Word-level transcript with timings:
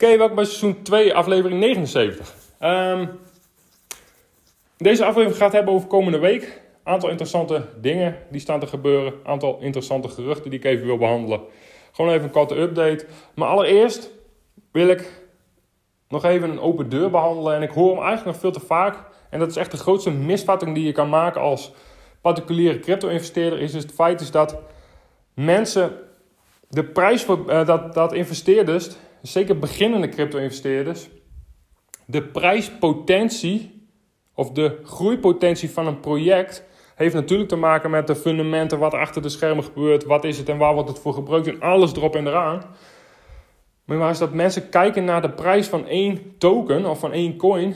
Oké, 0.00 0.16
welkom 0.16 0.36
bij 0.36 0.44
seizoen 0.44 0.82
2, 0.82 1.14
aflevering 1.14 1.60
79. 1.60 2.34
Ehm, 2.58 3.06
deze 4.76 5.04
aflevering 5.04 5.38
gaat 5.38 5.52
hebben 5.52 5.74
over 5.74 5.88
komende 5.88 6.18
week. 6.18 6.62
Aantal 6.82 7.08
interessante 7.08 7.64
dingen 7.80 8.16
die 8.30 8.40
staan 8.40 8.60
te 8.60 8.66
gebeuren. 8.66 9.14
Aantal 9.24 9.58
interessante 9.60 10.08
geruchten 10.08 10.50
die 10.50 10.58
ik 10.58 10.64
even 10.64 10.86
wil 10.86 10.96
behandelen. 10.98 11.40
Gewoon 11.92 12.10
even 12.10 12.24
een 12.24 12.30
korte 12.30 12.56
update. 12.60 13.06
Maar 13.34 13.48
allereerst 13.48 14.10
wil 14.72 14.88
ik 14.88 15.22
nog 16.08 16.24
even 16.24 16.50
een 16.50 16.60
open 16.60 16.88
deur 16.88 17.10
behandelen. 17.10 17.54
En 17.54 17.62
ik 17.62 17.70
hoor 17.70 17.88
hem 17.94 18.04
eigenlijk 18.04 18.26
nog 18.26 18.40
veel 18.40 18.60
te 18.60 18.66
vaak. 18.66 18.96
En 19.30 19.38
dat 19.38 19.48
is 19.48 19.56
echt 19.56 19.70
de 19.70 19.76
grootste 19.76 20.10
misvatting 20.10 20.74
die 20.74 20.86
je 20.86 20.92
kan 20.92 21.08
maken 21.08 21.40
als 21.40 21.72
particuliere 22.20 22.78
crypto-investeerder. 22.78 23.60
Is 23.60 23.74
het 23.74 23.92
feit 23.92 24.20
is 24.20 24.30
dat 24.30 24.56
mensen 25.34 25.92
de 26.68 26.84
prijs 26.84 27.24
voor 27.24 27.44
uh, 27.48 27.66
dat, 27.66 27.94
dat 27.94 28.12
investeerders, 28.12 28.96
zeker 29.22 29.58
beginnende 29.58 30.08
crypto-investeerders, 30.08 31.08
de 32.06 32.22
prijspotentie 32.22 33.88
of 34.34 34.50
de 34.50 34.80
groeipotentie 34.84 35.70
van 35.70 35.86
een 35.86 36.00
project 36.00 36.64
heeft 36.94 37.14
natuurlijk 37.14 37.48
te 37.48 37.56
maken 37.56 37.90
met 37.90 38.06
de 38.06 38.16
fundamenten, 38.16 38.78
wat 38.78 38.94
achter 38.94 39.22
de 39.22 39.28
schermen 39.28 39.64
gebeurt, 39.64 40.04
wat 40.04 40.24
is 40.24 40.38
het 40.38 40.48
en 40.48 40.58
waar 40.58 40.74
wordt 40.74 40.88
het 40.88 40.98
voor 40.98 41.14
gebruikt 41.14 41.46
en 41.46 41.60
alles 41.60 41.92
erop 41.92 42.16
en 42.16 42.26
eraan. 42.26 42.62
Maar 43.84 44.10
is 44.10 44.18
dat 44.18 44.32
mensen 44.32 44.68
kijken 44.68 45.04
naar 45.04 45.22
de 45.22 45.30
prijs 45.30 45.66
van 45.66 45.86
één 45.86 46.38
token 46.38 46.86
of 46.86 46.98
van 46.98 47.12
één 47.12 47.36
coin 47.36 47.74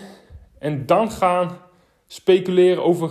en 0.59 0.87
dan 0.87 1.11
gaan 1.11 1.59
speculeren 2.07 2.85
over 2.85 3.11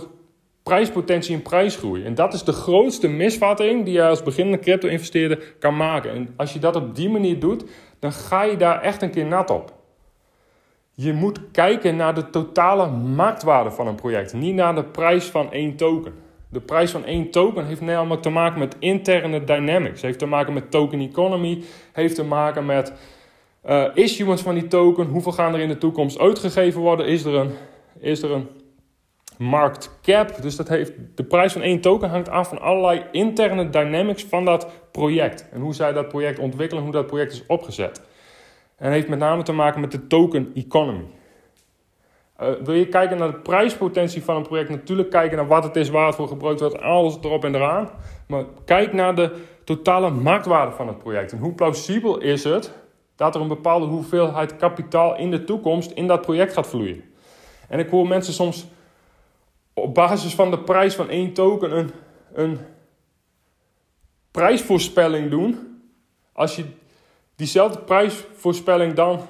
prijspotentie 0.62 1.34
en 1.34 1.42
prijsgroei. 1.42 2.04
En 2.04 2.14
dat 2.14 2.34
is 2.34 2.44
de 2.44 2.52
grootste 2.52 3.08
misvatting 3.08 3.84
die 3.84 3.94
je 3.94 4.04
als 4.04 4.22
beginnende 4.22 4.58
crypto-investeerder 4.58 5.54
kan 5.58 5.76
maken. 5.76 6.10
En 6.10 6.34
als 6.36 6.52
je 6.52 6.58
dat 6.58 6.76
op 6.76 6.96
die 6.96 7.08
manier 7.08 7.38
doet, 7.38 7.64
dan 7.98 8.12
ga 8.12 8.42
je 8.42 8.56
daar 8.56 8.80
echt 8.80 9.02
een 9.02 9.10
keer 9.10 9.26
nat 9.26 9.50
op. 9.50 9.72
Je 10.94 11.12
moet 11.12 11.40
kijken 11.50 11.96
naar 11.96 12.14
de 12.14 12.30
totale 12.30 12.86
marktwaarde 12.90 13.70
van 13.70 13.86
een 13.86 13.94
project, 13.94 14.32
niet 14.32 14.54
naar 14.54 14.74
de 14.74 14.84
prijs 14.84 15.24
van 15.24 15.52
één 15.52 15.76
token. 15.76 16.12
De 16.48 16.60
prijs 16.60 16.90
van 16.90 17.04
één 17.04 17.30
token 17.30 17.66
heeft 17.66 17.80
namelijk 17.80 18.22
te 18.22 18.30
maken 18.30 18.58
met 18.58 18.76
interne 18.78 19.44
dynamics. 19.44 20.02
Heeft 20.02 20.18
te 20.18 20.26
maken 20.26 20.52
met 20.52 20.70
token 20.70 21.00
economy. 21.00 21.62
Heeft 21.92 22.14
te 22.14 22.24
maken 22.24 22.66
met 22.66 22.92
uh, 23.68 23.84
issuance 23.94 24.44
van 24.44 24.54
die 24.54 24.68
token. 24.68 25.06
Hoeveel 25.06 25.32
gaan 25.32 25.54
er 25.54 25.60
in 25.60 25.68
de 25.68 25.78
toekomst 25.78 26.18
uitgegeven 26.18 26.80
worden? 26.80 27.06
Is 27.06 27.24
er 27.24 27.34
een, 27.34 27.50
is 28.00 28.22
er 28.22 28.30
een 28.30 28.48
markt 29.42 29.98
cap? 30.02 30.42
Dus 30.42 30.56
dat 30.56 30.68
heeft, 30.68 30.92
de 31.14 31.24
prijs 31.24 31.52
van 31.52 31.62
één 31.62 31.80
token 31.80 32.08
hangt 32.08 32.28
af 32.28 32.48
van 32.48 32.60
allerlei 32.60 33.04
interne 33.12 33.70
dynamics 33.70 34.24
van 34.24 34.44
dat 34.44 34.66
project. 34.90 35.48
En 35.52 35.60
hoe 35.60 35.74
zij 35.74 35.92
dat 35.92 36.08
project 36.08 36.38
ontwikkelen, 36.38 36.82
hoe 36.82 36.92
dat 36.92 37.06
project 37.06 37.32
is 37.32 37.44
opgezet. 37.46 38.02
En 38.76 38.92
heeft 38.92 39.08
met 39.08 39.18
name 39.18 39.42
te 39.42 39.52
maken 39.52 39.80
met 39.80 39.92
de 39.92 40.06
token 40.06 40.50
economy. 40.54 41.04
Uh, 42.40 42.48
wil 42.64 42.74
je 42.74 42.88
kijken 42.88 43.18
naar 43.18 43.30
de 43.30 43.38
prijspotentie 43.38 44.22
van 44.24 44.36
een 44.36 44.42
project? 44.42 44.68
Natuurlijk 44.70 45.10
kijken 45.10 45.36
naar 45.36 45.46
wat 45.46 45.64
het 45.64 45.76
is, 45.76 45.88
waar 45.88 46.06
het 46.06 46.14
voor 46.14 46.28
gebruikt 46.28 46.60
wordt, 46.60 46.80
alles 46.80 47.18
erop 47.22 47.44
en 47.44 47.54
eraan. 47.54 47.90
Maar 48.26 48.44
kijk 48.64 48.92
naar 48.92 49.14
de 49.14 49.36
totale 49.64 50.10
marktwaarde 50.10 50.72
van 50.72 50.88
het 50.88 50.98
project. 50.98 51.32
En 51.32 51.38
hoe 51.38 51.52
plausibel 51.52 52.18
is 52.18 52.44
het 52.44 52.72
dat 53.16 53.34
er 53.34 53.40
een 53.40 53.48
bepaalde 53.48 53.86
hoeveelheid 53.86 54.56
kapitaal 54.56 55.16
in 55.16 55.30
de 55.30 55.44
toekomst 55.44 55.90
in 55.90 56.06
dat 56.06 56.20
project 56.20 56.52
gaat 56.52 56.66
vloeien? 56.66 57.04
En 57.68 57.78
ik 57.78 57.90
hoor 57.90 58.08
mensen 58.08 58.32
soms 58.32 58.66
op 59.74 59.94
basis 59.94 60.34
van 60.34 60.50
de 60.50 60.58
prijs 60.58 60.94
van 60.94 61.08
één 61.08 61.32
token 61.32 61.76
een, 61.76 61.90
een 62.32 62.58
prijsvoorspelling 64.30 65.30
doen. 65.30 65.80
Als 66.32 66.56
je 66.56 66.64
diezelfde 67.36 67.78
prijsvoorspelling 67.78 68.94
dan 68.94 69.20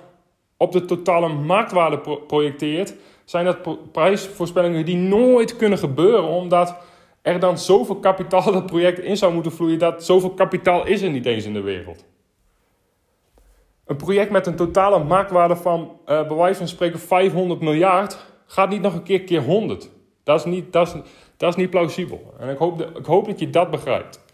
op 0.57 0.73
de 0.73 0.85
totale 0.85 1.29
marktwaarde 1.29 1.99
projecteert, 2.27 2.95
zijn 3.25 3.45
dat 3.45 3.93
prijsvoorspellingen 3.93 4.85
die 4.85 4.97
nooit 4.97 5.57
kunnen 5.57 5.79
gebeuren, 5.79 6.25
omdat 6.25 6.77
er 7.23 7.41
dan 7.41 7.59
zoveel 7.59 7.97
kapitaal 7.97 8.53
dat 8.53 8.67
project 8.67 8.99
in 8.99 9.17
zou 9.17 9.35
moeten 9.35 9.53
vloeien, 9.53 9.79
dat 9.79 10.05
zoveel 10.05 10.31
kapitaal 10.31 10.87
is 10.87 11.03
er 11.03 11.11
niet 11.11 11.27
eens 11.27 11.45
in 11.45 11.53
de 11.53 11.61
wereld. 11.61 12.05
Een 13.85 13.97
project 13.97 14.31
met 14.31 14.47
een 14.47 14.57
totale 14.57 15.05
marktwaarde 15.05 15.57
van, 15.57 15.81
uh, 15.81 16.27
bij 16.27 16.37
wijze 16.37 16.59
van 16.59 16.69
spreken, 16.69 16.99
500 16.99 17.61
miljard, 17.61 18.19
gaat 18.47 18.69
niet 18.69 18.81
nog 18.81 18.95
een 18.95 19.03
keer 19.03 19.23
keer 19.23 19.43
100. 19.43 19.91
Dat 20.25 20.39
is 20.39 20.45
niet, 20.45 20.73
dat 20.73 20.87
is, 20.87 20.95
dat 21.37 21.49
is 21.49 21.57
niet 21.57 21.71
plausibel. 21.71 22.35
En 22.39 22.49
ik 22.49 22.59
hoop, 22.59 22.79
de, 22.79 22.91
ik 22.99 23.05
hoop 23.05 23.27
dat 23.27 23.39
je 23.39 23.51
dat 23.51 23.71
begrijpt. 23.71 24.25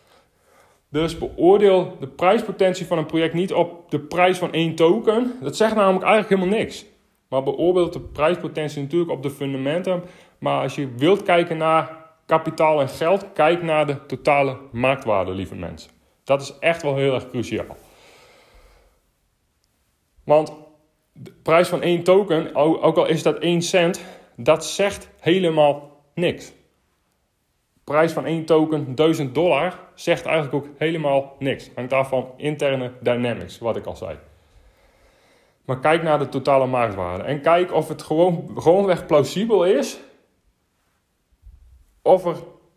Dus 0.91 1.19
beoordeel 1.19 1.97
de 2.01 2.07
prijspotentie 2.07 2.87
van 2.87 2.99
een 2.99 3.07
project 3.07 3.35
niet 3.35 3.53
op 3.53 3.91
de 3.91 4.01
prijs 4.01 4.39
van 4.39 4.53
één 4.53 4.75
token. 4.75 5.33
Dat 5.41 5.57
zegt 5.57 5.75
namelijk 5.75 6.05
eigenlijk 6.05 6.41
helemaal 6.41 6.59
niks. 6.59 6.85
Maar 7.29 7.43
beoordeel 7.43 7.91
de 7.91 8.01
prijspotentie 8.01 8.83
natuurlijk 8.83 9.11
op 9.11 9.23
de 9.23 9.31
fundamenten. 9.31 10.03
Maar 10.39 10.63
als 10.63 10.75
je 10.75 10.95
wilt 10.97 11.23
kijken 11.23 11.57
naar 11.57 12.07
kapitaal 12.27 12.81
en 12.81 12.89
geld, 12.89 13.33
kijk 13.33 13.63
naar 13.63 13.87
de 13.87 14.07
totale 14.07 14.59
marktwaarde, 14.73 15.31
lieve 15.31 15.55
mensen. 15.55 15.91
Dat 16.25 16.43
is 16.43 16.55
echt 16.61 16.83
wel 16.83 16.97
heel 16.97 17.15
erg 17.15 17.29
cruciaal. 17.29 17.77
Want 20.25 20.53
de 21.13 21.33
prijs 21.43 21.69
van 21.69 21.83
één 21.83 22.03
token, 22.03 22.55
ook 22.55 22.97
al 22.97 23.07
is 23.07 23.23
dat 23.23 23.39
1 23.39 23.63
cent, 23.63 24.05
dat 24.39 24.67
zegt 24.67 25.09
helemaal 25.21 26.03
niks 26.15 26.53
prijs 27.89 28.13
van 28.13 28.27
één 28.27 28.45
token 28.45 28.95
1000 28.95 29.35
dollar 29.35 29.81
zegt 29.95 30.25
eigenlijk 30.27 30.55
ook 30.55 30.73
helemaal 30.79 31.37
niks. 31.39 31.71
Hangt 31.75 31.93
af 31.93 32.09
van 32.09 32.31
interne 32.37 32.93
dynamics, 33.01 33.59
wat 33.59 33.77
ik 33.77 33.87
al 33.87 33.97
zei. 33.97 34.19
Maar 35.65 35.79
kijk 35.81 36.03
naar 36.03 36.19
de 36.19 36.29
totale 36.29 36.67
marktwaarde 36.67 37.25
en 37.25 37.41
kijk 37.41 37.73
of 37.73 37.89
het 37.89 38.03
gewoon, 38.03 38.51
gewoonweg 38.57 39.07
plausibel 39.07 39.65
is. 39.65 40.01
Of 42.03 42.25
er 42.25 42.37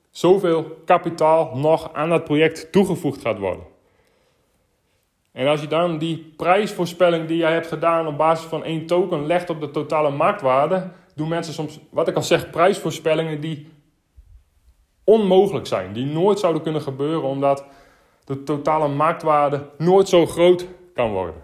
zoveel 0.10 0.64
kapitaal 0.86 1.58
nog 1.58 1.94
aan 1.94 2.10
dat 2.10 2.24
project 2.24 2.72
toegevoegd 2.72 3.22
gaat 3.22 3.40
worden. 3.40 3.64
En 5.32 5.48
als 5.48 5.62
je 5.62 5.68
dan 5.68 5.98
die 5.98 6.34
prijsvoorspelling 6.38 7.28
die 7.28 7.38
jij 7.38 7.54
hebt 7.54 7.68
gedaan 7.68 8.08
op 8.08 8.18
basis 8.18 8.46
van 8.46 8.64
één 8.64 8.86
token 8.86 9.26
legt 9.26 9.50
op 9.50 9.60
de 9.60 9.72
totale 9.72 10.10
marktwaarde, 10.10 10.92
doen 11.16 11.28
mensen 11.28 11.54
soms, 11.54 11.80
wat 11.90 12.08
ik 12.08 12.16
al 12.16 12.24
zeg, 12.24 12.50
prijsvoorspellingen 12.50 13.42
die 13.42 13.68
onmogelijk 15.04 15.68
zijn. 15.68 15.94
Die 15.94 16.06
nooit 16.06 16.40
zouden 16.40 16.62
kunnen 16.62 16.82
gebeuren 16.82 17.24
omdat 17.24 17.66
de 18.26 18.44
totale 18.44 18.88
marktwaarde 18.88 19.70
nooit 19.78 20.10
zo 20.10 20.26
groot 20.26 20.68
kan 20.94 21.12
worden. 21.12 21.36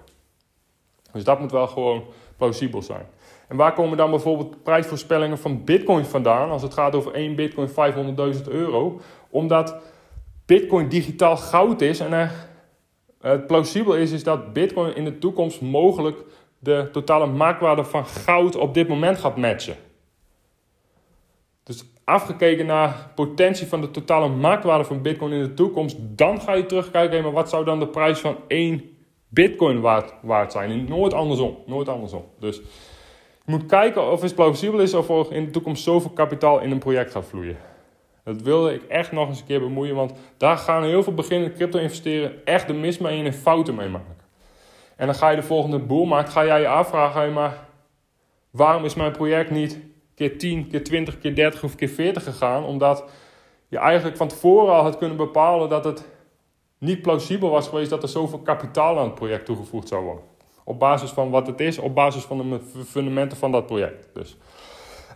Dus 1.12 1.24
dat 1.24 1.40
moet 1.40 1.52
wel 1.52 1.68
gewoon 1.68 2.04
plausibel 2.38 2.82
zijn. 2.82 3.06
En 3.48 3.58
waar 3.58 3.74
komen 3.74 3.98
dan 3.98 4.10
bijvoorbeeld 4.10 4.64
prijsvoorspellingen 4.64 5.38
van 5.38 5.64
Bitcoin 5.64 6.06
vandaan? 6.06 6.50
Als 6.50 6.62
het 6.62 6.74
gaat 6.74 6.96
over 6.96 7.14
1 7.14 7.36
Bitcoin 7.36 7.70
500.000 7.70 8.42
euro. 8.48 9.00
Omdat 9.30 9.76
Bitcoin 10.46 10.90
digitaal 10.90 11.38
goud 11.38 11.82
is 11.82 12.00
en 12.00 12.32
het 13.22 13.48
plausibel 13.48 13.96
is, 13.96 14.12
is 14.12 14.24
dat 14.24 14.54
Bitcoin 14.54 14.96
in 14.96 15.04
de 15.04 15.18
toekomst 15.18 15.62
mogelijk 15.62 16.24
de 16.60 16.90
totale 16.92 17.26
marktwaarde 17.26 17.84
van 17.84 18.06
goud 18.06 18.56
op 18.56 18.74
dit 18.74 18.88
moment 18.88 19.18
gaat 19.18 19.38
matchen. 19.38 19.76
Dus 21.64 21.86
afgekeken 22.04 22.66
naar 22.66 23.12
potentie 23.16 23.68
van 23.68 23.82
de 23.82 23.92
totale 23.92 24.28
marktwaarde 24.30 24.84
van 24.84 25.02
Bitcoin 25.02 25.32
in 25.32 25.42
de 25.42 25.54
toekomst, 25.54 25.98
dan 26.00 26.42
ga 26.42 26.54
je 26.54 26.66
terugkijken, 26.66 27.24
maar 27.24 27.32
wat 27.32 27.50
zou 27.50 27.66
dan 27.66 27.80
de 27.80 27.88
prijs 27.88 28.20
van 28.20 28.38
één 28.48 28.98
Bitcoin 29.28 29.82
waard, 29.82 30.14
waard 30.22 30.52
zijn? 30.52 30.86
Nooit 30.86 31.14
andersom, 31.14 31.58
nooit 31.66 31.90
andersom. 31.90 32.26
Dus 32.40 32.56
je 33.46 33.52
moet 33.52 33.66
kijken 33.66 34.12
of 34.12 34.22
het 34.22 34.36
plausibel 34.36 34.80
is 34.80 34.94
of 34.94 35.10
er 35.10 35.34
in 35.34 35.46
de 35.46 35.52
toekomst 35.52 35.84
zoveel 35.84 36.10
kapitaal 36.10 36.60
in 36.60 36.72
een 36.72 36.80
project 36.80 37.12
gaat 37.12 37.26
vloeien. 37.26 37.58
Dat 38.24 38.42
wilde 38.42 38.74
ik 38.74 38.84
echt 38.84 39.12
nog 39.12 39.28
eens 39.28 39.40
een 39.40 39.46
keer 39.46 39.60
bemoeien, 39.60 39.96
want 39.96 40.14
daar 40.38 40.58
gaan 40.58 40.84
heel 40.84 41.04
veel 41.04 41.14
beginnende 41.14 41.56
crypto-investeren 41.56 42.46
echt 42.46 42.68
de 42.68 42.74
mis 42.74 42.98
mee 42.98 43.24
en 43.24 43.34
fouten 43.34 43.76
mee 43.76 43.90
maken. 43.90 44.27
En 44.98 45.06
dan 45.06 45.16
ga 45.16 45.30
je 45.30 45.36
de 45.36 45.44
volgende 45.44 45.80
boelmarkt, 45.80 46.30
ga 46.30 46.46
jij 46.46 46.62
je 46.62 46.68
afvragen, 46.68 47.34
maar 47.34 47.66
waarom 48.52 48.86
is 48.86 48.94
mijn 48.94 49.12
project 49.12 49.52
niet 49.52 49.80
keer 50.16 50.38
10, 50.38 50.68
keer 50.68 50.84
20, 50.84 51.20
keer 51.20 51.36
30 51.36 51.64
of 51.64 51.76
keer 51.76 51.90
40 51.90 52.24
gegaan. 52.24 52.64
Omdat 52.64 53.04
je 53.68 53.78
eigenlijk 53.78 54.18
van 54.18 54.28
tevoren 54.28 54.74
al 54.74 54.84
had 54.84 54.98
kunnen 54.98 55.18
bepalen 55.18 55.70
dat 55.70 55.84
het 55.84 56.08
niet 56.78 57.02
plausibel 57.02 57.50
was 57.50 57.68
geweest 57.68 57.90
dat 57.90 58.04
er 58.04 58.10
zoveel 58.10 58.40
kapitaal 58.40 58.98
aan 58.98 59.06
het 59.06 59.16
project 59.16 59.46
toegevoegd 59.46 59.88
zou 59.88 60.04
worden. 60.04 60.24
Op 60.64 60.80
basis 60.80 61.10
van 61.10 61.30
wat 61.30 61.48
het 61.48 61.60
is, 61.60 61.78
op 61.78 61.96
basis 61.96 62.24
van 62.24 62.50
de 62.50 62.60
fundamenten 62.86 63.38
van 63.38 63.52
dat 63.52 63.66
project. 63.66 64.10
Dus. 64.14 64.38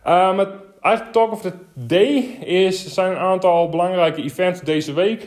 Um, 0.08 0.48
eigenlijk 0.80 1.12
talk 1.12 1.32
of 1.32 1.42
the 1.42 1.54
day 1.74 2.16
is, 2.40 2.94
zijn 2.94 3.12
een 3.12 3.18
aantal 3.18 3.70
belangrijke 3.70 4.22
events 4.22 4.62
deze 4.62 4.94
week. 4.94 5.22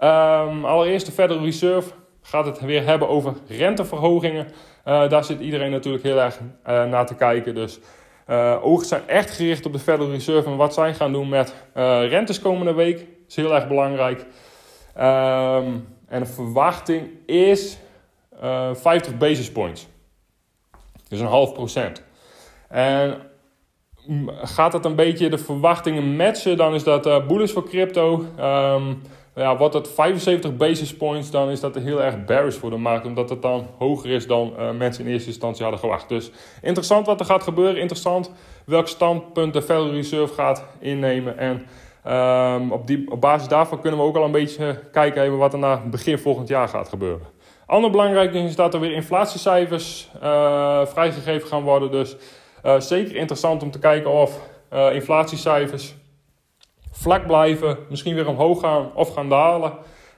Um, 0.00 0.64
allereerst 0.64 1.06
de 1.06 1.12
Federal 1.12 1.44
Reserve 1.44 1.92
gaat 2.22 2.46
het 2.46 2.60
weer 2.60 2.84
hebben 2.84 3.08
over 3.08 3.34
renteverhogingen. 3.48 4.46
Uh, 4.84 5.08
daar 5.08 5.24
zit 5.24 5.40
iedereen 5.40 5.70
natuurlijk 5.70 6.04
heel 6.04 6.20
erg 6.20 6.38
uh, 6.38 6.84
naar 6.84 7.06
te 7.06 7.14
kijken. 7.14 7.54
Dus 7.54 7.78
uh, 8.28 8.58
ogen 8.62 8.86
zijn 8.86 9.08
echt 9.08 9.30
gericht 9.30 9.66
op 9.66 9.72
de 9.72 9.78
Federal 9.78 10.10
Reserve 10.10 10.50
en 10.50 10.56
wat 10.56 10.74
zij 10.74 10.94
gaan 10.94 11.12
doen 11.12 11.28
met 11.28 11.54
rentes 12.08 12.40
komende 12.40 12.72
week. 12.72 13.06
Is 13.28 13.36
heel 13.36 13.54
erg 13.54 13.68
belangrijk. 13.68 14.20
Um, 14.96 15.88
en 16.08 16.20
de 16.20 16.26
verwachting 16.26 17.08
is 17.26 17.78
50 18.72 19.16
basis 19.16 19.52
points. 19.52 19.86
Dus 21.08 21.20
een 21.20 21.26
half 21.26 21.52
procent. 21.52 22.02
En 22.68 23.22
gaat 24.42 24.72
dat 24.72 24.84
een 24.84 24.94
beetje 24.94 25.28
de 25.28 25.38
verwachtingen 25.38 26.16
matchen, 26.16 26.56
dan 26.56 26.74
is 26.74 26.84
dat 26.84 27.26
bullish 27.26 27.52
voor 27.52 27.68
crypto. 27.68 28.26
Um, 28.40 29.02
ja, 29.34 29.56
wordt 29.56 29.74
het 29.74 29.88
75 29.88 30.56
basis 30.56 30.96
points, 30.96 31.30
dan 31.30 31.50
is 31.50 31.60
dat 31.60 31.74
heel 31.74 32.02
erg 32.02 32.24
bearish 32.24 32.56
voor 32.56 32.70
de 32.70 32.76
markt, 32.76 33.06
omdat 33.06 33.30
het 33.30 33.42
dan 33.42 33.66
hoger 33.78 34.10
is 34.10 34.26
dan 34.26 34.54
uh, 34.58 34.70
mensen 34.70 35.04
in 35.04 35.12
eerste 35.12 35.28
instantie 35.28 35.62
hadden 35.62 35.80
gewacht. 35.80 36.08
Dus 36.08 36.30
interessant 36.62 37.06
wat 37.06 37.20
er 37.20 37.26
gaat 37.26 37.42
gebeuren, 37.42 37.80
interessant 37.80 38.30
welk 38.66 38.88
standpunt 38.88 39.52
de 39.52 39.62
Federal 39.62 39.90
Reserve 39.90 40.34
gaat 40.34 40.64
innemen. 40.80 41.38
En 41.38 41.66
um, 42.12 42.72
op, 42.72 42.86
die, 42.86 43.10
op 43.10 43.20
basis 43.20 43.48
daarvan 43.48 43.80
kunnen 43.80 44.00
we 44.00 44.06
ook 44.06 44.16
al 44.16 44.24
een 44.24 44.30
beetje 44.30 44.80
kijken 44.92 45.22
even 45.22 45.38
wat 45.38 45.52
er 45.52 45.58
na 45.58 45.82
begin 45.90 46.18
volgend 46.18 46.48
jaar 46.48 46.68
gaat 46.68 46.88
gebeuren. 46.88 47.26
Ander 47.66 47.90
belangrijk 47.90 48.32
ding 48.32 48.48
is 48.48 48.56
dat 48.56 48.74
er 48.74 48.80
weer 48.80 48.92
inflatiecijfers 48.92 50.10
uh, 50.22 50.86
vrijgegeven 50.86 51.48
gaan 51.48 51.62
worden. 51.62 51.90
Dus 51.90 52.16
zeker 52.78 53.16
interessant 53.16 53.62
om 53.62 53.70
te 53.70 53.78
kijken 53.78 54.10
of 54.10 54.40
inflatiecijfers 54.92 55.94
vlak 56.92 57.26
blijven, 57.26 57.78
misschien 57.88 58.14
weer 58.14 58.28
omhoog 58.28 58.60
gaan 58.60 58.94
of 58.94 59.14
gaan 59.14 59.28
dalen. 59.28 59.72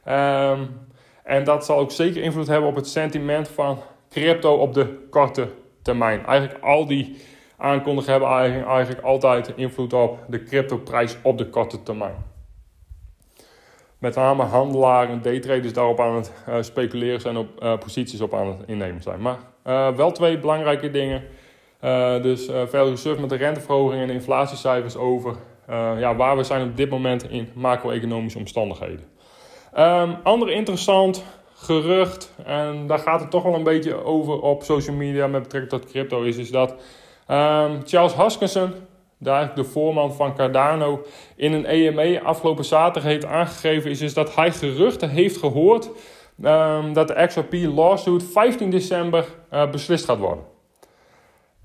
Um, 0.09 0.83
en 1.25 1.45
dat 1.45 1.65
zal 1.65 1.79
ook 1.79 1.91
zeker 1.91 2.23
invloed 2.23 2.47
hebben 2.47 2.69
op 2.69 2.77
het 2.77 2.89
sentiment 2.89 3.49
van 3.49 3.79
crypto 4.11 4.55
op 4.55 4.75
de 4.75 5.07
korte 5.11 5.49
termijn. 5.83 6.27
Eigenlijk 6.27 6.65
al 6.65 6.87
die 6.87 7.17
aankondigingen 7.57 8.21
hebben 8.21 8.65
eigenlijk 8.67 9.05
altijd 9.05 9.53
invloed 9.57 9.93
op 9.93 10.19
de 10.29 10.43
cryptoprijs 10.43 11.17
op 11.23 11.39
de 11.39 11.49
korte 11.49 11.83
termijn. 11.83 12.15
Met 13.99 14.15
name 14.15 14.43
handelaren 14.43 15.11
en 15.11 15.23
daytraders 15.23 15.73
daarop 15.73 16.01
aan 16.01 16.15
het 16.15 16.33
uh, 16.49 16.57
speculeren 16.61 17.21
zijn, 17.21 17.37
op 17.37 17.63
uh, 17.63 17.79
posities 17.79 18.21
op 18.21 18.35
aan 18.35 18.47
het 18.47 18.57
innemen 18.67 19.03
zijn. 19.03 19.21
Maar 19.21 19.39
uh, 19.67 19.97
wel 19.97 20.13
twee 20.13 20.39
belangrijke 20.39 20.91
dingen. 20.91 21.23
Dus 22.23 22.45
Federal 22.45 22.89
Reserve 22.89 23.21
met 23.21 23.31
de 23.31 23.37
renteverhoging 23.37 24.01
en 24.01 24.07
de 24.07 24.13
inflatiecijfers 24.13 24.97
over 24.97 25.37
ja, 25.99 26.17
waar 26.17 26.37
we 26.37 26.43
zijn 26.43 26.69
op 26.69 26.77
dit 26.77 26.91
moment 26.91 27.31
in 27.31 27.49
macro-economische 27.55 28.39
omstandigheden. 28.39 29.05
Um, 29.79 30.17
ander 30.23 30.51
interessant 30.51 31.25
gerucht, 31.55 32.33
en 32.45 32.87
daar 32.87 32.99
gaat 32.99 33.21
het 33.21 33.31
toch 33.31 33.43
wel 33.43 33.55
een 33.55 33.63
beetje 33.63 34.05
over 34.05 34.41
op 34.41 34.63
social 34.63 34.97
media 34.97 35.27
met 35.27 35.43
betrekking 35.43 35.81
tot 35.81 35.91
crypto, 35.91 36.23
is, 36.23 36.37
is 36.37 36.51
dat 36.51 36.71
um, 36.71 37.81
Charles 37.85 38.13
Hoskinson, 38.13 38.73
daar 39.19 39.55
de 39.55 39.65
voorman 39.65 40.15
van 40.15 40.35
Cardano, 40.35 41.05
in 41.37 41.53
een 41.53 41.67
EME 41.67 42.21
afgelopen 42.21 42.65
zaterdag 42.65 43.11
heeft 43.11 43.25
aangegeven, 43.25 43.91
is, 43.91 44.01
is 44.01 44.15
dat 44.15 44.35
hij 44.35 44.53
geruchten 44.53 45.09
heeft 45.09 45.37
gehoord 45.37 45.91
um, 46.45 46.93
dat 46.93 47.09
de 47.09 47.27
XRP 47.27 47.53
lawsuit 47.53 48.25
15 48.33 48.71
december 48.71 49.25
beslist 49.71 50.05
gaat 50.05 50.19
worden. 50.19 50.54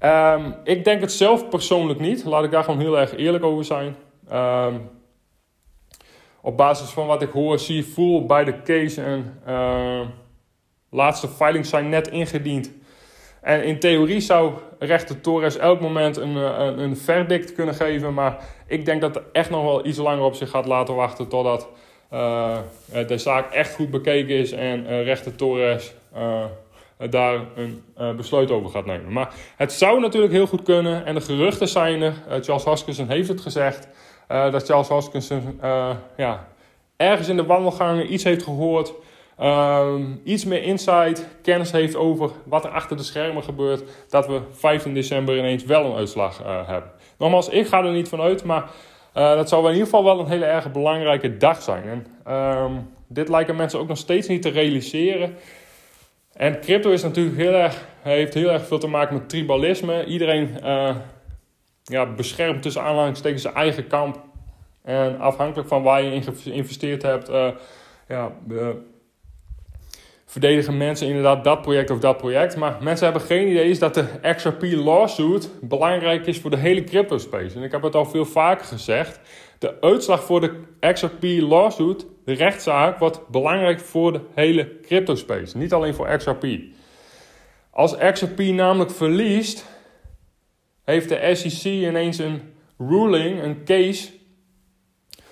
Um, 0.04 0.56
ik 0.64 0.84
denk 0.84 1.02
het 1.02 1.12
zelf 1.12 1.50
persoonlijk 1.50 2.00
niet. 2.00 2.26
Laat 2.26 2.44
ik 2.44 2.52
daar 2.52 2.64
gewoon 2.64 2.80
heel 2.80 3.00
erg 3.00 3.16
eerlijk 3.16 3.44
over 3.44 3.66
zijn. 3.66 3.96
Um, 4.34 4.90
op 6.42 6.58
basis 6.58 6.90
van 6.90 7.08
wat 7.08 7.22
ik 7.22 7.30
hoor, 7.30 7.60
zie, 7.60 7.86
voel 7.86 8.26
bij 8.26 8.44
de 8.44 8.62
case 8.62 9.02
en 9.02 9.42
uh, 9.48 10.02
laatste 10.90 11.28
filings 11.28 11.70
zijn 11.70 11.90
net 11.90 12.08
ingediend. 12.08 12.72
En 13.42 13.64
in 13.64 13.80
theorie 13.80 14.20
zou 14.20 14.54
rechter 14.80 15.22
Torres 15.22 15.58
elk 15.58 15.82
moment 15.82 16.18
een, 16.18 16.36
een, 16.36 16.80
een, 16.80 16.98
verdict 16.98 17.54
kunnen 17.54 17.76
geven. 17.76 18.14
Maar 18.14 18.38
ik 18.68 18.86
denk 18.86 19.02
dat 19.02 19.16
het 19.16 19.24
echt 19.32 19.50
nog 19.50 19.64
wel 19.64 19.86
iets 19.86 19.98
langer 19.98 20.24
op 20.24 20.36
zich 20.36 20.50
gaat 20.50 20.66
laten 20.66 20.96
wachten 20.96 21.28
totdat 21.28 21.68
uh, 22.14 22.58
de 23.08 23.18
zaak 23.18 23.54
echt 23.54 23.76
goed 23.76 23.92
bekeken 23.92 24.36
is 24.36 24.52
en 24.52 24.84
uh, 24.84 25.04
rechter 25.04 25.36
Torres 25.36 25.94
daar 27.08 27.40
een 27.56 27.84
uh, 27.98 28.16
besluit 28.16 28.52
over 28.52 28.70
gaat 28.70 28.86
nemen. 28.86 29.14
Maar 29.14 29.34
het 29.56 29.74
zou 29.74 30.00
natuurlijk 30.00 30.34
heel 30.34 30.48
goed 30.48 30.64
kunnen. 30.64 31.06
En 31.06 31.16
de 31.16 31.22
geruchten 31.22 31.68
zijn 31.68 32.02
er. 32.02 32.14
Uh, 32.28 32.34
Charles 32.42 32.64
Hoskinson 32.64 33.08
heeft 33.08 33.28
het 33.28 33.42
gezegd. 33.42 33.88
Dat 34.28 34.66
Charles 34.66 34.88
Hoskinson 34.88 35.60
ja, 36.18 36.48
ergens 36.98 37.28
in 37.28 37.36
de 37.36 37.46
wandelgangen 37.46 38.14
iets 38.14 38.24
heeft 38.24 38.44
gehoord. 38.44 38.94
Ehm, 39.38 40.04
iets 40.24 40.46
meer 40.46 40.64
insight, 40.64 41.28
kennis 41.42 41.72
heeft 41.72 41.96
over 41.96 42.30
wat 42.46 42.64
er 42.64 42.70
achter 42.70 42.98
de 42.98 43.04
schermen 43.04 43.44
gebeurt. 43.44 43.84
Dat 44.10 44.28
we 44.28 44.42
15 44.52 44.94
december 44.94 45.38
ineens 45.38 45.64
wel 45.64 45.86
een 45.86 45.96
uitslag 45.96 46.42
hebben. 46.44 46.92
Nogmaals, 47.18 47.50
ik 47.50 47.68
ga 47.68 47.84
er 47.84 47.92
niet 47.92 48.10
van 48.10 48.22
uit. 48.22 48.44
Maar 48.44 48.70
dat 49.14 49.50
zou 49.50 49.64
in 49.64 49.72
ieder 49.72 49.86
geval 49.86 50.04
wel 50.04 50.20
een 50.20 50.28
hele 50.28 50.46
erg 50.46 50.72
belangrijke 50.72 51.38
dag 51.38 51.62
zijn. 51.62 52.08
En 52.24 52.36
um, 52.36 52.90
dit 53.08 53.30
lijken 53.30 53.56
mensen 53.56 53.80
ook 53.80 53.88
nog 53.88 53.98
steeds 53.98 54.28
niet 54.28 54.42
te 54.42 54.50
realiseren. 54.50 55.36
En 56.40 56.60
crypto 56.60 56.92
is 56.92 57.04
natuurlijk 57.04 57.38
heel 57.38 57.54
erg, 57.54 57.86
heeft 58.02 58.34
heel 58.34 58.52
erg 58.52 58.68
veel 58.68 58.80
te 58.80 58.88
maken 58.88 59.16
met 59.16 59.30
tribalisme. 59.30 60.06
Iedereen 60.06 60.58
uh, 60.64 60.96
ja, 61.84 62.06
beschermt 62.06 62.62
tussen 62.62 62.82
aanhalingstekens 62.82 63.42
zijn 63.42 63.54
eigen 63.54 63.88
kamp. 63.88 64.20
En 64.84 65.20
afhankelijk 65.20 65.68
van 65.68 65.84
waar 65.84 66.04
je 66.04 66.12
in 66.12 66.24
geïnvesteerd 66.24 67.02
hebt, 67.02 67.30
uh, 67.30 67.50
ja, 68.08 68.32
uh, 68.50 68.68
verdedigen 70.26 70.78
mensen 70.78 71.08
inderdaad 71.08 71.44
dat 71.44 71.62
project 71.62 71.90
of 71.90 72.00
dat 72.00 72.18
project. 72.18 72.56
Maar 72.56 72.78
mensen 72.82 73.06
hebben 73.06 73.28
geen 73.28 73.48
idee 73.48 73.70
is 73.70 73.80
dat 73.80 73.94
de 73.94 74.06
XRP 74.36 74.62
lawsuit 74.62 75.50
belangrijk 75.62 76.26
is 76.26 76.40
voor 76.40 76.50
de 76.50 76.58
hele 76.58 76.84
crypto 76.84 77.18
space. 77.18 77.56
En 77.56 77.64
ik 77.64 77.72
heb 77.72 77.82
het 77.82 77.96
al 77.96 78.06
veel 78.06 78.26
vaker 78.26 78.66
gezegd. 78.66 79.20
De 79.58 79.82
uitslag 79.82 80.24
voor 80.24 80.42
de 80.42 80.52
XRP 80.94 81.24
lawsuit, 81.24 82.06
de 82.30 82.36
rechtszaak, 82.36 82.98
wordt 82.98 83.28
belangrijk 83.28 83.80
voor 83.80 84.12
de 84.12 84.22
hele 84.34 84.80
crypto 84.82 85.16
space. 85.16 85.58
Niet 85.58 85.74
alleen 85.74 85.94
voor 85.94 86.18
XRP. 86.18 86.46
Als 87.70 87.98
XRP 87.98 88.40
namelijk 88.40 88.92
verliest, 88.92 89.66
heeft 90.86 91.10
de 91.10 91.36
SEC 91.36 91.72
ineens 91.72 92.18
een 92.18 92.42
ruling, 92.78 93.44
een 93.44 93.64
case, 93.66 94.10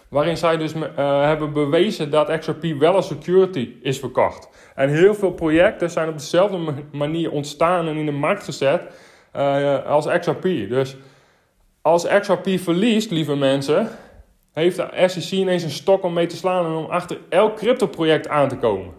waarin 0.10 0.38
zij 0.38 0.58
dus 0.58 0.74
uh, 0.74 0.86
hebben 1.22 1.54
bewezen 1.54 2.10
dat 2.10 2.38
XRP 2.40 2.64
wel 2.80 2.96
als 2.96 3.08
security 3.08 3.74
is 3.82 4.00
verkocht. 4.00 4.50
En 4.76 4.90
heel 4.90 5.16
veel 5.16 5.32
projecten 5.32 5.90
zijn 5.90 6.10
op 6.10 6.18
dezelfde 6.18 6.74
manier 6.92 7.32
ontstaan 7.32 7.88
en 7.88 7.96
in 7.96 8.06
de 8.06 8.12
markt 8.12 8.44
gezet 8.44 8.82
uh, 9.36 9.86
als 9.86 10.08
XRP. 10.20 10.42
Dus 10.70 10.98
als 11.82 12.08
XRP 12.08 12.48
verliest, 12.60 13.12
lieve 13.12 13.36
mensen, 13.36 13.90
heeft 14.64 14.76
de 14.76 15.08
SEC 15.08 15.32
ineens 15.32 15.64
een 15.64 15.70
stok 15.70 16.04
om 16.04 16.14
mee 16.14 16.26
te 16.26 16.36
slaan 16.36 16.66
en 16.66 16.72
om 16.72 16.86
achter 16.86 17.20
elk 17.30 17.56
crypto-project 17.56 18.28
aan 18.28 18.48
te 18.48 18.58
komen. 18.58 18.94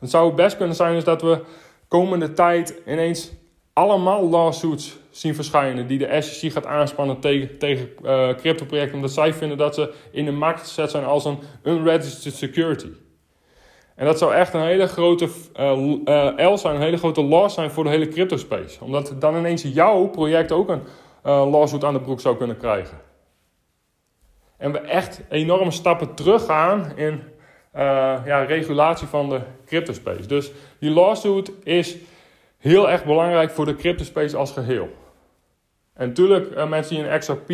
Het 0.00 0.10
zou 0.10 0.34
best 0.34 0.56
kunnen 0.56 0.76
zijn 0.76 0.94
dus 0.94 1.04
dat 1.04 1.22
we 1.22 1.40
komende 1.88 2.32
tijd 2.32 2.74
ineens 2.86 3.32
allemaal 3.72 4.28
lawsuits 4.28 4.98
zien 5.10 5.34
verschijnen 5.34 5.86
die 5.86 5.98
de 5.98 6.20
SEC 6.20 6.52
gaat 6.52 6.66
aanspannen 6.66 7.20
tegen, 7.20 7.58
tegen 7.58 7.88
uh, 8.02 8.28
crypto-projecten, 8.34 8.94
omdat 8.94 9.12
zij 9.12 9.34
vinden 9.34 9.58
dat 9.58 9.74
ze 9.74 9.92
in 10.10 10.24
de 10.24 10.32
markt 10.32 10.60
gezet 10.60 10.90
zijn 10.90 11.04
als 11.04 11.24
een 11.24 11.38
unregistered 11.62 12.36
security. 12.36 12.90
En 13.96 14.06
dat 14.06 14.18
zou 14.18 14.34
echt 14.34 14.54
een 14.54 14.60
hele 14.60 14.86
grote 14.86 15.28
uh, 15.60 16.50
L 16.52 16.56
zijn, 16.56 16.74
een 16.74 16.80
hele 16.80 16.96
grote 16.96 17.22
loss 17.22 17.54
zijn 17.54 17.70
voor 17.70 17.84
de 17.84 17.90
hele 17.90 18.08
crypto 18.08 18.36
space. 18.36 18.84
Omdat 18.84 19.14
dan 19.18 19.36
ineens 19.36 19.62
jouw 19.62 20.06
project 20.06 20.52
ook 20.52 20.68
een 20.68 20.82
lawsuit 21.22 21.84
aan 21.84 21.92
de 21.92 22.00
broek 22.00 22.20
zou 22.20 22.36
kunnen 22.36 22.56
krijgen. 22.56 22.98
En 24.56 24.72
we 24.72 24.78
echt 24.78 25.20
enorme 25.28 25.70
stappen 25.70 26.14
teruggaan 26.14 26.92
in 26.96 27.12
uh, 27.76 27.80
ja, 28.24 28.42
regulatie 28.42 29.06
van 29.06 29.28
de 29.28 29.40
cryptospace. 29.66 30.26
Dus 30.26 30.52
die 30.78 30.90
lawsuit 30.90 31.52
is 31.62 31.96
heel 32.58 32.90
erg 32.90 33.04
belangrijk 33.04 33.50
voor 33.50 33.64
de 33.64 33.76
cryptospace 33.76 34.36
als 34.36 34.52
geheel. 34.52 34.88
En 35.94 36.08
natuurlijk, 36.08 36.50
uh, 36.50 36.68
mensen 36.68 36.96
die 36.96 37.04
in 37.04 37.18
XRP 37.18 37.52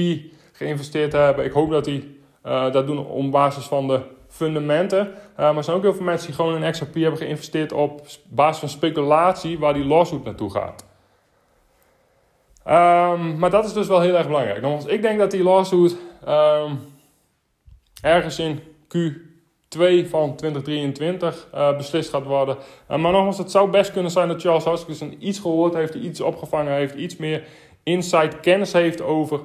geïnvesteerd 0.52 1.12
hebben, 1.12 1.44
ik 1.44 1.52
hoop 1.52 1.70
dat 1.70 1.84
die 1.84 2.20
uh, 2.46 2.72
dat 2.72 2.86
doen 2.86 3.06
op 3.06 3.30
basis 3.30 3.64
van 3.64 3.86
de 3.86 4.00
fundamenten. 4.28 5.12
maar 5.36 5.56
er 5.56 5.64
zijn 5.64 5.76
ook 5.76 5.82
heel 5.82 5.94
veel 5.94 6.04
mensen 6.04 6.26
die 6.26 6.36
gewoon 6.36 6.62
in 6.62 6.70
XRP 6.70 6.94
hebben 6.94 7.16
geïnvesteerd 7.16 7.72
op 7.72 8.06
basis 8.28 8.58
van 8.58 8.68
speculatie 8.68 9.58
waar 9.58 9.74
die 9.74 9.84
lawsuit 9.84 10.24
naartoe 10.24 10.50
gaat. 10.50 10.89
Um, 12.70 13.38
maar 13.38 13.50
dat 13.50 13.64
is 13.64 13.72
dus 13.72 13.86
wel 13.86 14.00
heel 14.00 14.16
erg 14.16 14.26
belangrijk. 14.26 14.60
Nogmaals, 14.60 14.86
ik 14.86 15.02
denk 15.02 15.18
dat 15.18 15.30
die 15.30 15.42
lawsuit 15.42 15.96
um, 16.28 16.78
ergens 18.02 18.38
in 18.38 18.60
Q2 18.96 19.30
2 19.70 20.08
van 20.08 20.36
2023 20.36 21.48
uh, 21.54 21.76
beslist 21.76 22.10
gaat 22.10 22.24
worden. 22.24 22.56
Uh, 22.90 22.96
maar 22.96 23.12
nogmaals, 23.12 23.38
het 23.38 23.50
zou 23.50 23.70
best 23.70 23.92
kunnen 23.92 24.10
zijn 24.10 24.28
dat 24.28 24.40
Charles 24.40 24.64
Hoskinson 24.64 25.16
iets 25.18 25.38
gehoord 25.38 25.74
heeft, 25.74 25.94
iets 25.94 26.20
opgevangen 26.20 26.72
heeft, 26.72 26.94
iets 26.94 27.16
meer 27.16 27.44
insight, 27.82 28.40
kennis 28.40 28.72
heeft 28.72 29.02
over 29.02 29.40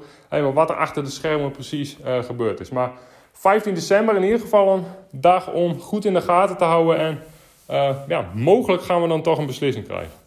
wat 0.54 0.70
er 0.70 0.76
achter 0.76 1.04
de 1.04 1.10
schermen 1.10 1.52
precies 1.52 1.98
uh, 2.06 2.24
gebeurd 2.24 2.60
is. 2.60 2.70
Maar 2.70 2.92
15 3.32 3.74
december 3.74 4.16
in 4.16 4.24
ieder 4.24 4.40
geval 4.40 4.74
een 4.74 4.84
dag 5.12 5.52
om 5.52 5.80
goed 5.80 6.06
in 6.06 6.14
de 6.14 6.22
gaten 6.22 6.58
te 6.58 6.64
houden 6.64 6.98
en 6.98 7.20
ja, 8.08 8.30
mogelijk 8.34 8.84
gaan 8.84 9.02
we 9.02 9.08
dan 9.08 9.22
toch 9.22 9.38
een 9.38 9.46
beslissing 9.46 9.86
krijgen. 9.86 10.25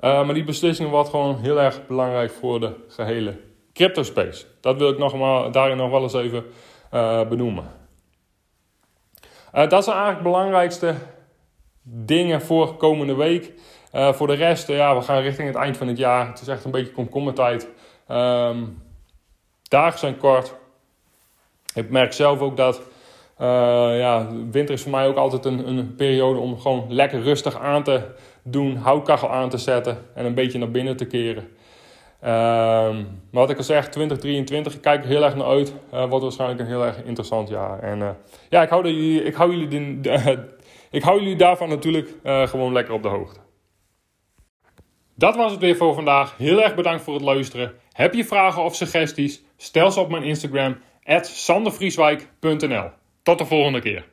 Maar 0.00 0.34
die 0.34 0.44
beslissing 0.44 0.90
wordt 0.90 1.08
gewoon 1.08 1.38
heel 1.38 1.60
erg 1.60 1.86
belangrijk 1.86 2.30
voor 2.30 2.60
de 2.60 2.74
gehele 2.88 3.40
crypto 3.72 4.02
space. 4.02 4.46
Dat 4.60 4.76
wil 4.76 4.90
ik 4.90 4.98
nog 4.98 5.50
daarin 5.50 5.76
nog 5.76 5.90
wel 5.90 6.02
eens 6.02 6.14
even 6.14 6.44
benoemen. 7.28 7.64
Uh, 9.54 9.68
dat 9.68 9.84
zijn 9.84 9.96
eigenlijk 9.96 10.16
de 10.16 10.30
belangrijkste 10.30 10.94
dingen 11.82 12.42
voor 12.42 12.76
komende 12.76 13.14
week. 13.14 13.52
Voor 13.92 14.26
de 14.26 14.34
rest, 14.34 14.68
ja, 14.68 14.96
we 14.96 15.02
gaan 15.02 15.22
richting 15.22 15.48
het 15.48 15.56
eind 15.56 15.76
van 15.76 15.86
het 15.88 15.98
jaar. 15.98 16.26
Het 16.26 16.40
is 16.40 16.48
echt 16.48 16.64
een 16.64 16.70
beetje 16.70 16.92
komkommertijd. 16.92 17.68
Um, 18.08 18.82
dagen 19.62 19.98
zijn 19.98 20.16
kort. 20.16 20.54
Ik 21.74 21.90
merk 21.90 22.12
zelf 22.12 22.40
ook 22.40 22.56
dat 22.56 22.82
ja, 23.38 24.26
winter 24.50 24.74
is 24.74 24.82
voor 24.82 24.90
mij 24.90 25.06
ook 25.06 25.16
altijd 25.16 25.44
een, 25.44 25.68
een 25.68 25.94
periode 25.94 26.38
om 26.38 26.60
gewoon 26.60 26.86
lekker 26.88 27.22
rustig 27.22 27.58
aan 27.58 27.82
te 27.82 28.02
doen. 28.42 28.76
Houtkachel 28.76 29.30
aan 29.30 29.48
te 29.48 29.58
zetten 29.58 29.98
en 30.14 30.24
een 30.24 30.34
beetje 30.34 30.58
naar 30.58 30.70
binnen 30.70 30.96
te 30.96 31.06
keren. 31.06 31.48
Um, 32.24 32.28
maar 33.30 33.40
wat 33.40 33.50
ik 33.50 33.56
al 33.56 33.62
zeg, 33.62 33.88
2023, 33.88 34.74
ik 34.74 34.80
kijk 34.80 35.04
heel 35.04 35.24
erg 35.24 35.36
naar 35.36 35.46
uit. 35.46 35.74
Uh, 35.94 36.04
wordt 36.04 36.22
waarschijnlijk 36.22 36.60
een 36.60 36.66
heel 36.66 36.84
erg 36.84 37.02
interessant 37.04 37.48
jaar. 37.48 37.78
En 37.78 37.98
uh, 37.98 38.10
ja, 38.48 38.62
ik 38.62 38.68
hou, 38.68 38.84
jullie, 38.84 39.22
ik, 39.22 39.34
hou 39.34 39.56
jullie 39.56 40.00
ik 40.90 41.02
hou 41.02 41.20
jullie 41.20 41.36
daarvan 41.36 41.68
natuurlijk 41.68 42.14
uh, 42.24 42.46
gewoon 42.46 42.72
lekker 42.72 42.94
op 42.94 43.02
de 43.02 43.08
hoogte. 43.08 43.40
Dat 45.14 45.36
was 45.36 45.52
het 45.52 45.60
weer 45.60 45.76
voor 45.76 45.94
vandaag. 45.94 46.36
Heel 46.36 46.62
erg 46.62 46.74
bedankt 46.74 47.02
voor 47.02 47.14
het 47.14 47.22
luisteren. 47.22 47.72
Heb 47.92 48.14
je 48.14 48.24
vragen 48.24 48.62
of 48.62 48.74
suggesties? 48.74 49.42
Stel 49.56 49.90
ze 49.90 50.00
op 50.00 50.10
mijn 50.10 50.22
Instagram, 50.22 50.76
sandervrieswijk.nl. 51.22 52.88
Tot 53.22 53.38
de 53.38 53.46
volgende 53.46 53.80
keer. 53.80 54.04